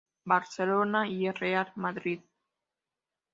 [0.25, 2.21] Barcelona y el Real Madrid.